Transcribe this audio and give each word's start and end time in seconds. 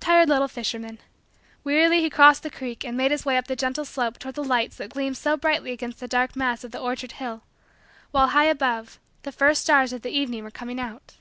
Tired 0.00 0.28
little 0.28 0.48
fisherman. 0.48 0.98
Wearily 1.62 2.00
he 2.00 2.10
crossed 2.10 2.42
the 2.42 2.50
creek 2.50 2.82
and 2.84 2.96
made 2.96 3.12
his 3.12 3.24
way 3.24 3.36
up 3.38 3.46
the 3.46 3.54
gentle 3.54 3.84
slope 3.84 4.18
toward 4.18 4.34
the 4.34 4.42
lights 4.42 4.74
that 4.78 4.90
gleamed 4.90 5.16
so 5.16 5.36
brightly 5.36 5.70
against 5.70 6.00
the 6.00 6.08
dark 6.08 6.34
mass 6.34 6.64
of 6.64 6.72
the 6.72 6.80
orchard 6.80 7.12
hill, 7.12 7.44
while 8.10 8.30
high 8.30 8.46
above, 8.46 8.98
the 9.22 9.30
first 9.30 9.62
stars 9.62 9.92
of 9.92 10.02
the 10.02 10.10
evening 10.10 10.42
were 10.42 10.50
coming 10.50 10.80
out. 10.80 11.18